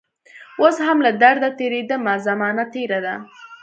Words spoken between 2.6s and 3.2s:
تیره ده